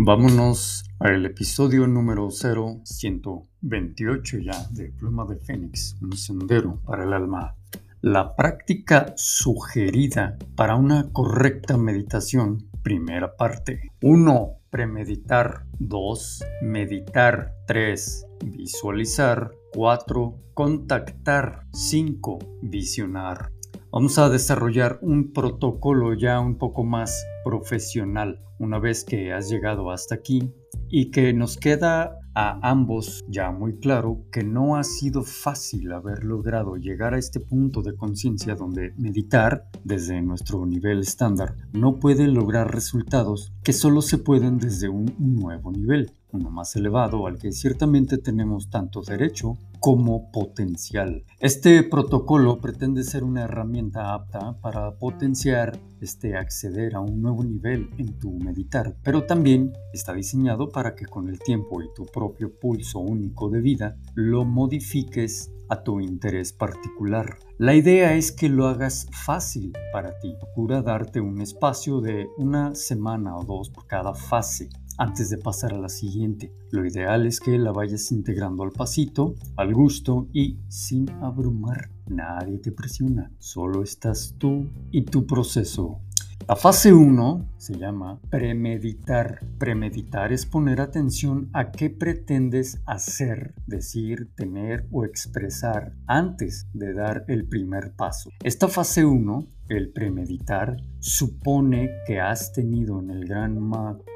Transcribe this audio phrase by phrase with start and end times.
[0.00, 7.12] Vámonos al episodio número 0, 128 ya de Pluma de Fénix, un sendero para el
[7.12, 7.56] alma.
[8.00, 13.90] La práctica sugerida para una correcta meditación, primera parte.
[14.00, 14.60] 1.
[14.70, 15.64] Premeditar.
[15.80, 16.44] 2.
[16.62, 17.54] Meditar.
[17.66, 18.26] 3.
[18.46, 19.50] Visualizar.
[19.72, 20.38] 4.
[20.54, 21.66] Contactar.
[21.72, 22.38] 5.
[22.62, 23.50] Visionar.
[23.90, 29.90] Vamos a desarrollar un protocolo ya un poco más profesional una vez que has llegado
[29.90, 30.52] hasta aquí
[30.90, 36.22] y que nos queda a ambos ya muy claro que no ha sido fácil haber
[36.22, 42.28] logrado llegar a este punto de conciencia donde meditar desde nuestro nivel estándar no puede
[42.28, 47.52] lograr resultados que solo se pueden desde un nuevo nivel, uno más elevado al que
[47.52, 51.24] ciertamente tenemos tanto derecho como potencial.
[51.38, 57.90] Este protocolo pretende ser una herramienta apta para potenciar este acceder a un nuevo nivel
[57.98, 62.52] en tu meditar, pero también está diseñado para que con el tiempo y tu propio
[62.58, 67.36] pulso único de vida lo modifiques a tu interés particular.
[67.58, 70.34] La idea es que lo hagas fácil para ti.
[70.38, 75.72] Procura darte un espacio de una semana o dos por cada fase antes de pasar
[75.72, 76.52] a la siguiente.
[76.70, 81.90] Lo ideal es que la vayas integrando al pasito, al gusto y sin abrumar.
[82.06, 86.00] Nadie te presiona, solo estás tú y tu proceso.
[86.46, 89.40] La fase 1 se llama premeditar.
[89.58, 97.24] Premeditar es poner atención a qué pretendes hacer, decir, tener o expresar antes de dar
[97.28, 98.30] el primer paso.
[98.42, 103.58] Esta fase 1, el premeditar, supone que has tenido en el gran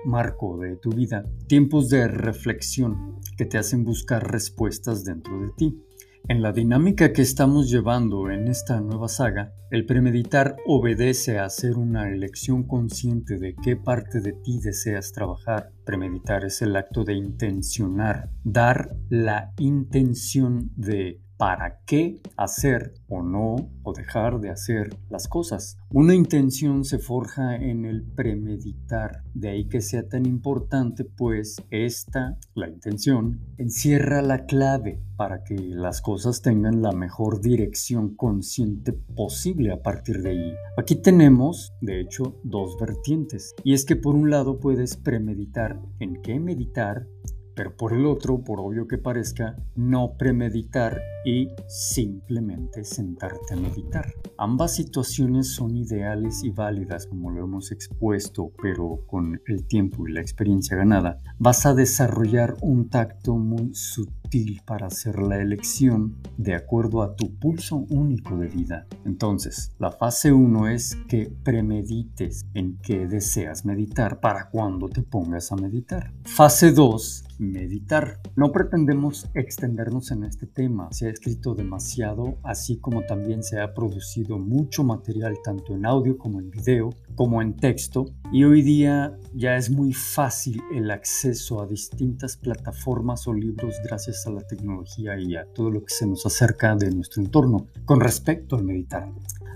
[0.07, 5.83] marco de tu vida tiempos de reflexión que te hacen buscar respuestas dentro de ti.
[6.29, 11.77] En la dinámica que estamos llevando en esta nueva saga, el premeditar obedece a hacer
[11.77, 15.73] una elección consciente de qué parte de ti deseas trabajar.
[15.85, 23.57] Premeditar es el acto de intencionar, dar la intención de para qué hacer o no
[23.83, 25.77] o dejar de hacer las cosas.
[25.91, 32.39] Una intención se forja en el premeditar, de ahí que sea tan importante pues esta,
[32.55, 39.73] la intención, encierra la clave para que las cosas tengan la mejor dirección consciente posible
[39.73, 40.55] a partir de ahí.
[40.79, 46.23] Aquí tenemos, de hecho, dos vertientes, y es que por un lado puedes premeditar en
[46.23, 47.09] qué meditar
[47.55, 54.13] pero por el otro, por obvio que parezca, no premeditar y simplemente sentarte a meditar.
[54.39, 60.13] Ambas situaciones son ideales y válidas como lo hemos expuesto, pero con el tiempo y
[60.13, 64.22] la experiencia ganada, vas a desarrollar un tacto muy sutil
[64.65, 68.87] para hacer la elección de acuerdo a tu pulso único de vida.
[69.05, 75.53] Entonces, la fase 1 es que premedites en qué deseas meditar para cuando te pongas
[75.53, 76.13] a meditar.
[76.25, 78.21] Fase 2 meditar.
[78.37, 83.75] No pretendemos extendernos en este tema, se ha escrito demasiado, así como también se ha
[83.75, 89.19] producido mucho material tanto en audio como en video, como en texto, y hoy día
[89.35, 95.19] ya es muy fácil el acceso a distintas plataformas o libros gracias a la tecnología
[95.19, 99.09] y a todo lo que se nos acerca de nuestro entorno con respecto al meditar.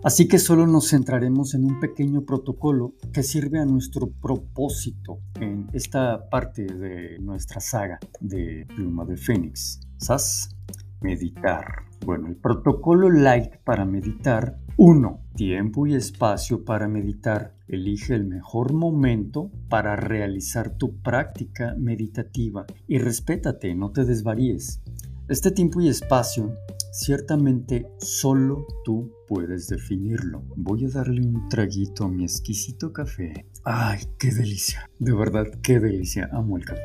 [0.02, 5.68] Así que solo nos centraremos en un pequeño protocolo que sirve a nuestro propósito en
[5.72, 9.80] esta parte de nuestra saga de Pluma de Fénix.
[9.96, 10.50] ¿Sas?
[11.00, 11.85] Meditar.
[12.04, 14.58] Bueno, el protocolo light para meditar.
[14.76, 15.20] 1.
[15.34, 17.54] Tiempo y espacio para meditar.
[17.68, 24.82] Elige el mejor momento para realizar tu práctica meditativa y respétate, no te desvaríes.
[25.28, 26.52] Este tiempo y espacio
[26.98, 30.42] Ciertamente solo tú puedes definirlo.
[30.56, 33.44] Voy a darle un traguito a mi exquisito café.
[33.64, 34.90] ¡Ay, qué delicia!
[34.98, 36.26] De verdad, qué delicia.
[36.32, 36.80] Amo el café.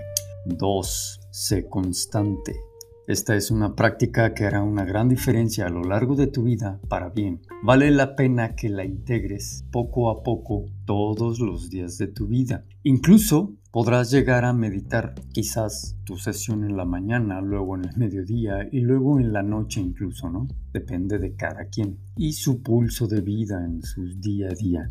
[0.47, 1.19] 2.
[1.31, 2.70] Sé constante.
[3.07, 6.79] Esta es una práctica que hará una gran diferencia a lo largo de tu vida
[6.87, 7.41] para bien.
[7.63, 12.63] Vale la pena que la integres poco a poco todos los días de tu vida.
[12.83, 18.67] Incluso podrás llegar a meditar quizás tu sesión en la mañana, luego en el mediodía
[18.71, 20.47] y luego en la noche incluso, ¿no?
[20.71, 24.87] Depende de cada quien y su pulso de vida en su día a día.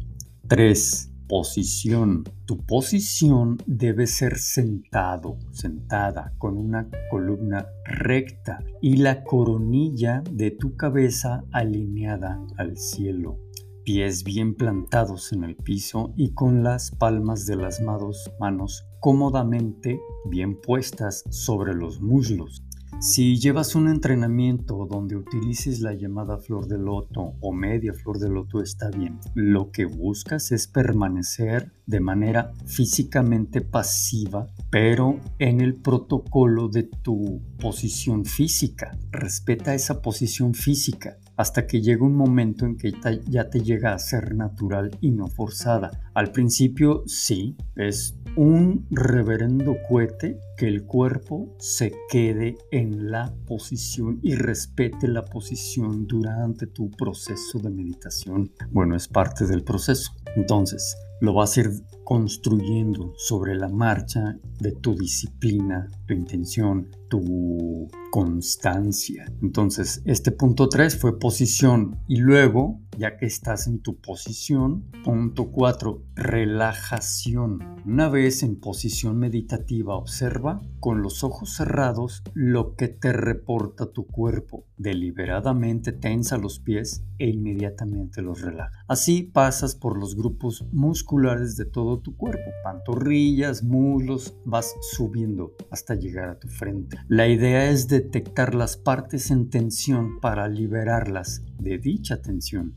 [0.48, 2.24] 3 posición.
[2.44, 10.74] Tu posición debe ser sentado, sentada, con una columna recta y la coronilla de tu
[10.74, 13.38] cabeza alineada al cielo.
[13.84, 20.00] Pies bien plantados en el piso y con las palmas de las manos, manos cómodamente
[20.28, 22.64] bien puestas sobre los muslos.
[23.02, 28.28] Si llevas un entrenamiento donde utilices la llamada flor de loto o media flor de
[28.28, 29.18] loto está bien.
[29.34, 37.40] Lo que buscas es permanecer de manera físicamente pasiva, pero en el protocolo de tu
[37.58, 38.98] posición física.
[39.10, 42.92] Respeta esa posición física hasta que llega un momento en que
[43.26, 45.90] ya te llega a ser natural y no forzada.
[46.12, 54.20] Al principio sí, es un reverendo cohete que el cuerpo se quede en la posición
[54.22, 58.52] y respete la posición durante tu proceso de meditación.
[58.70, 60.12] Bueno, es parte del proceso.
[60.36, 61.70] Entonces, lo vas a ir
[62.10, 69.26] construyendo sobre la marcha de tu disciplina, tu intención, tu constancia.
[69.42, 75.50] Entonces, este punto 3 fue posición y luego, ya que estás en tu posición, punto
[75.52, 77.60] 4, relajación.
[77.86, 84.06] Una vez en posición meditativa, observa con los ojos cerrados lo que te reporta tu
[84.06, 84.66] cuerpo.
[84.76, 88.84] Deliberadamente tensa los pies e inmediatamente los relaja.
[88.88, 95.94] Así pasas por los grupos musculares de todo tu cuerpo, pantorrillas, muslos, vas subiendo hasta
[95.94, 96.98] llegar a tu frente.
[97.08, 102.74] La idea es detectar las partes en tensión para liberarlas de dicha tensión.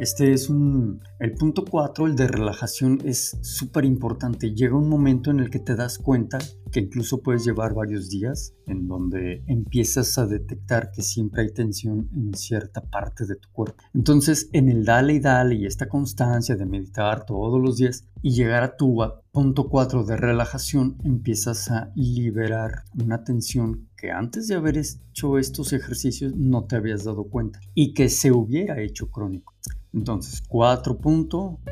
[0.00, 1.00] Este es un...
[1.24, 4.54] El punto 4, el de relajación, es súper importante.
[4.54, 6.36] Llega un momento en el que te das cuenta
[6.70, 12.10] que incluso puedes llevar varios días en donde empiezas a detectar que siempre hay tensión
[12.14, 13.82] en cierta parte de tu cuerpo.
[13.94, 18.32] Entonces, en el dale y dale y esta constancia de meditar todos los días y
[18.32, 18.98] llegar a tu
[19.32, 25.72] punto 4 de relajación, empiezas a liberar una tensión que antes de haber hecho estos
[25.72, 29.54] ejercicios no te habías dado cuenta y que se hubiera hecho crónico.
[29.94, 30.98] Entonces, cuatro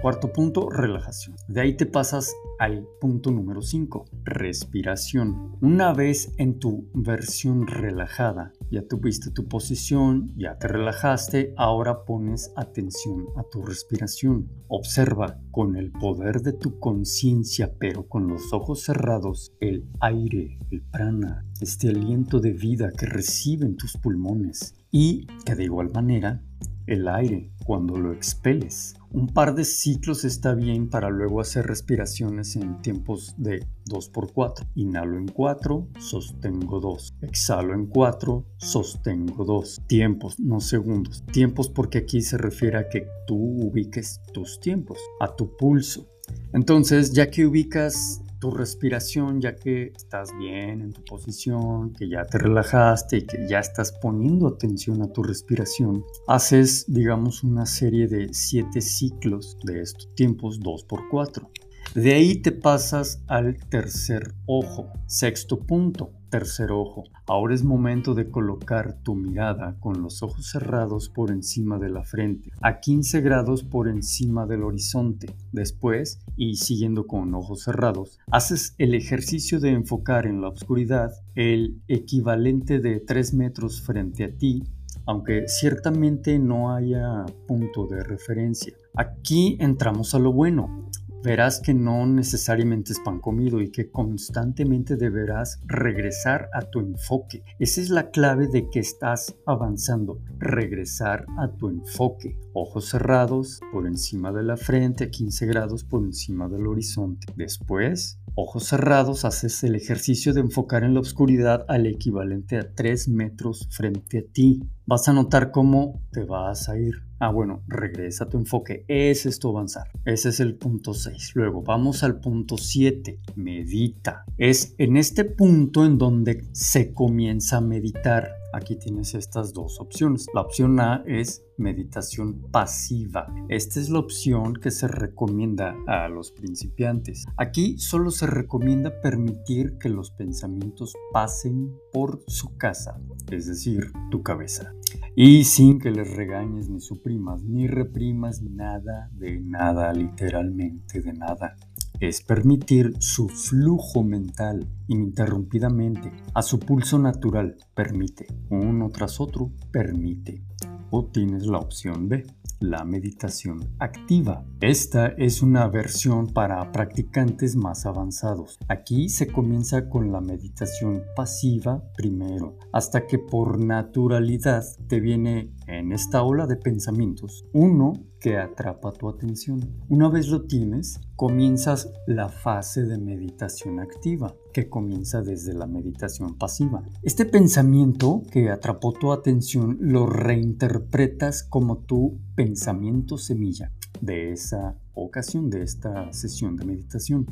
[0.01, 1.37] cuarto punto, relajación.
[1.49, 5.57] De ahí te pasas al punto número 5, respiración.
[5.61, 12.53] Una vez en tu versión relajada, ya tuviste tu posición, ya te relajaste, ahora pones
[12.57, 14.49] atención a tu respiración.
[14.69, 20.83] Observa con el poder de tu conciencia, pero con los ojos cerrados, el aire, el
[20.83, 26.43] prana, este aliento de vida que reciben tus pulmones y que de igual manera
[26.87, 28.95] el aire cuando lo expeles.
[29.15, 34.67] Un par de ciclos está bien para luego hacer respiraciones en tiempos de 2x4.
[34.75, 37.17] Inhalo en 4, sostengo 2.
[37.21, 39.83] Exhalo en 4, sostengo 2.
[39.87, 41.25] Tiempos, no segundos.
[41.31, 46.09] Tiempos porque aquí se refiere a que tú ubiques tus tiempos, a tu pulso.
[46.55, 52.25] Entonces, ya que ubicas tu respiración, ya que estás bien en tu posición, que ya
[52.25, 58.09] te relajaste y que ya estás poniendo atención a tu respiración, haces, digamos, una serie
[58.09, 61.49] de siete ciclos de estos tiempos 2 por 4
[61.95, 67.05] De ahí te pasas al tercer ojo, sexto punto, tercer ojo.
[67.27, 72.05] Ahora es momento de colocar tu mirada con los ojos cerrados por encima de la
[72.05, 75.27] frente, a 15 grados por encima del horizonte.
[75.53, 81.83] Después, y siguiendo con ojos cerrados, haces el ejercicio de enfocar en la oscuridad el
[81.87, 84.65] equivalente de 3 metros frente a ti
[85.05, 88.73] aunque ciertamente no haya punto de referencia.
[88.95, 90.91] Aquí entramos a lo bueno
[91.23, 97.45] verás que no necesariamente es pan comido y que constantemente deberás regresar a tu enfoque.
[97.59, 102.37] Esa es la clave de que estás avanzando, regresar a tu enfoque.
[102.53, 107.27] Ojos cerrados por encima de la frente, a 15 grados por encima del horizonte.
[107.37, 113.09] Después, ojos cerrados, haces el ejercicio de enfocar en la oscuridad al equivalente a 3
[113.09, 114.63] metros frente a ti.
[114.93, 118.85] Vas a notar cómo te vas a ir Ah, bueno, regresa a tu enfoque.
[118.89, 119.89] Ese es tu avanzar.
[120.05, 121.37] Ese es el punto 6.
[121.37, 123.21] Luego vamos al punto 7.
[123.37, 124.25] Medita.
[124.39, 128.42] Es en este punto en donde se comienza a meditar.
[128.53, 130.27] Aquí tienes estas dos opciones.
[130.35, 133.27] La opción A es meditación pasiva.
[133.49, 137.25] Esta es la opción que se recomienda a los principiantes.
[137.37, 144.23] Aquí solo se recomienda permitir que los pensamientos pasen por su casa, es decir, tu
[144.23, 144.73] cabeza
[145.15, 151.57] y sin que les regañes ni suprimas ni reprimas nada de nada, literalmente de nada.
[152.03, 157.57] Es permitir su flujo mental ininterrumpidamente a su pulso natural.
[157.77, 160.43] Permite, uno tras otro, permite.
[160.91, 162.27] O tienes la opción B
[162.63, 164.45] la meditación activa.
[164.61, 168.59] Esta es una versión para practicantes más avanzados.
[168.69, 175.93] Aquí se comienza con la meditación pasiva primero, hasta que por naturalidad te viene en
[175.93, 179.61] esta ola de pensamientos uno que atrapa tu atención.
[179.89, 184.35] Una vez lo tienes, comienzas la fase de meditación activa.
[184.53, 186.83] Que comienza desde la meditación pasiva.
[187.03, 195.51] Este pensamiento que atrapó tu atención lo reinterpretas como tu pensamiento semilla de esa ocasión,
[195.51, 197.27] de esta sesión de meditación.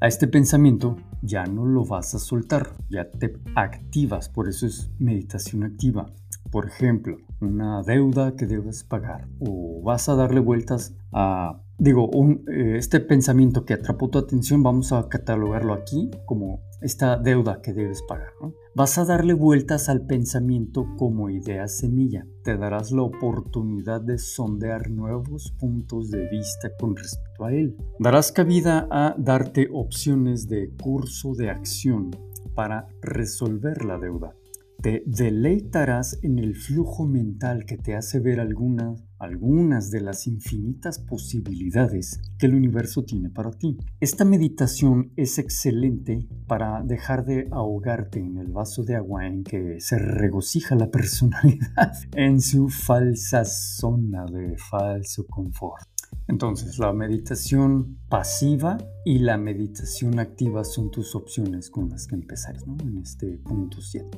[0.00, 4.90] A este pensamiento ya no lo vas a soltar, ya te activas, por eso es
[4.98, 6.06] meditación activa.
[6.50, 12.10] Por ejemplo, una deuda que debes pagar o vas a darle vueltas a, digo,
[12.46, 17.72] eh, este pensamiento que atrapó tu atención, vamos a catalogarlo aquí como esta deuda que
[17.72, 18.32] debes pagar.
[18.74, 22.26] Vas a darle vueltas al pensamiento como idea semilla.
[22.44, 27.76] Te darás la oportunidad de sondear nuevos puntos de vista con respecto a él.
[27.98, 32.10] Darás cabida a darte opciones de curso de acción
[32.54, 34.34] para resolver la deuda.
[34.82, 40.98] Te deleitarás en el flujo mental que te hace ver algunas, algunas de las infinitas
[40.98, 43.78] posibilidades que el universo tiene para ti.
[44.00, 49.78] Esta meditación es excelente para dejar de ahogarte en el vaso de agua en que
[49.78, 55.86] se regocija la personalidad en su falsa zona de falso confort.
[56.26, 62.56] Entonces, la meditación pasiva y la meditación activa son tus opciones con las que empezar
[62.80, 64.08] en este punto 7.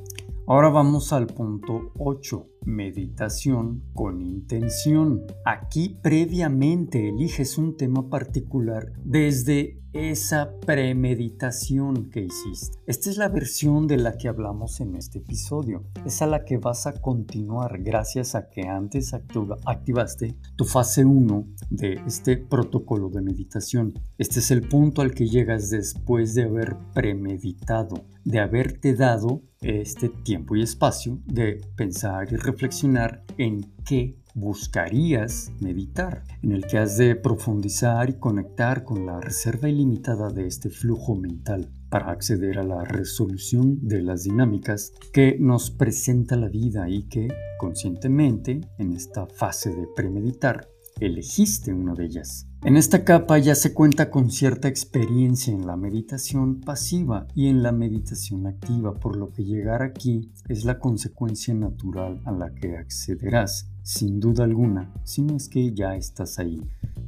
[0.45, 5.23] Ahora vamos al punto 8, meditación con intención.
[5.45, 12.79] Aquí previamente eliges un tema particular desde esa premeditación que hiciste.
[12.87, 15.83] Esta es la versión de la que hablamos en este episodio.
[16.03, 21.47] Es a la que vas a continuar gracias a que antes activaste tu fase 1
[21.69, 23.93] de este protocolo de meditación.
[24.17, 30.09] Este es el punto al que llegas después de haber premeditado, de haberte dado este
[30.09, 36.97] tiempo y espacio de pensar y reflexionar en qué buscarías meditar, en el que has
[36.97, 42.63] de profundizar y conectar con la reserva ilimitada de este flujo mental para acceder a
[42.63, 47.27] la resolución de las dinámicas que nos presenta la vida y que
[47.59, 50.67] conscientemente en esta fase de premeditar
[50.99, 52.47] elegiste una de ellas.
[52.65, 57.61] En esta capa ya se cuenta con cierta experiencia en la meditación pasiva y en
[57.61, 62.77] la meditación activa, por lo que llegar aquí es la consecuencia natural a la que
[62.77, 66.61] accederás, sin duda alguna, si no es que ya estás ahí.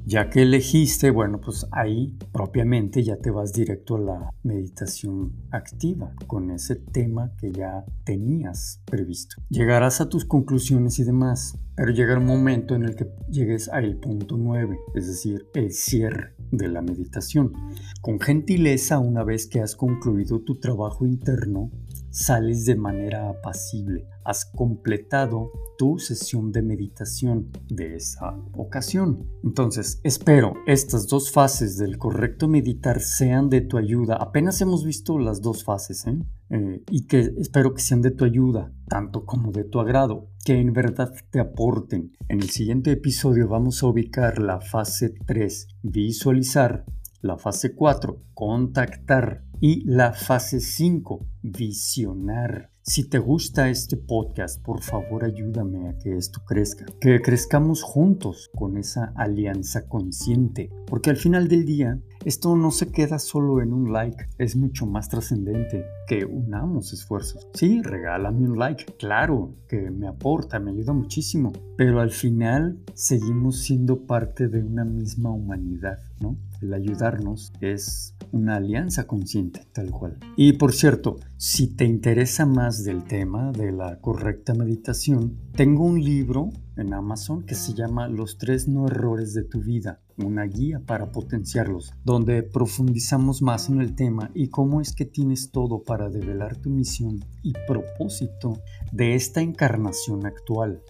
[0.06, 6.14] Ya que elegiste, bueno, pues ahí propiamente ya te vas directo a la meditación activa
[6.28, 9.42] con ese tema que ya tenías previsto.
[9.50, 13.98] Llegarás a tus conclusiones y demás, pero llega un momento en el que llegues al
[13.98, 17.54] punto 9, es decir, el cierre de la meditación.
[18.02, 21.72] Con gentileza, una vez que has concluido tu trabajo interno,
[22.16, 24.08] sales de manera apacible.
[24.24, 29.30] Has completado tu sesión de meditación de esa ocasión.
[29.44, 34.16] Entonces, espero estas dos fases del correcto meditar sean de tu ayuda.
[34.16, 36.18] Apenas hemos visto las dos fases, ¿eh?
[36.50, 40.60] Eh, y que espero que sean de tu ayuda, tanto como de tu agrado, que
[40.60, 42.12] en verdad te aporten.
[42.30, 46.86] En el siguiente episodio vamos a ubicar la fase 3, visualizar,
[47.22, 52.70] la fase 4, contactar y la fase 5, visionar.
[52.84, 58.52] Si te gusta este podcast, por favor ayúdame a que esto crezca, que crezcamos juntos
[58.54, 63.72] con esa alianza consciente, porque al final del día esto no se queda solo en
[63.72, 67.48] un like, es mucho más trascendente que unamos esfuerzos.
[67.54, 73.60] Sí, regálame un like, claro, que me aporta, me ayuda muchísimo, pero al final seguimos
[73.60, 76.36] siendo parte de una misma humanidad, ¿no?
[76.62, 80.18] El ayudarnos es una alianza consciente, tal cual.
[80.36, 86.04] Y por cierto, si te interesa más del tema de la correcta meditación, tengo un
[86.04, 90.82] libro en Amazon que se llama Los tres no errores de tu vida, una guía
[90.86, 96.10] para potenciarlos, donde profundizamos más en el tema y cómo es que tienes todo para
[96.10, 100.82] develar tu misión y propósito de esta encarnación actual.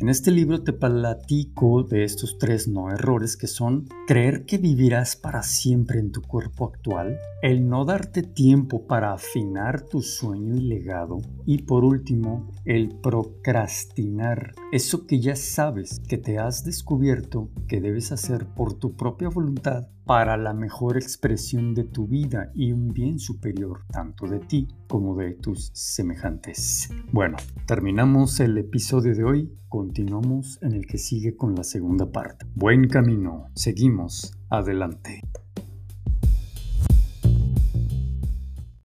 [0.00, 5.16] En este libro te platico de estos tres no errores que son creer que vivirás
[5.16, 10.60] para siempre en tu cuerpo actual, el no darte tiempo para afinar tu sueño y
[10.60, 17.80] legado y por último el procrastinar, eso que ya sabes que te has descubierto que
[17.80, 22.92] debes hacer por tu propia voluntad para la mejor expresión de tu vida y un
[22.92, 26.90] bien superior tanto de ti como de tus semejantes.
[27.12, 32.46] Bueno, terminamos el episodio de hoy, continuamos en el que sigue con la segunda parte.
[32.54, 35.22] Buen camino, seguimos adelante.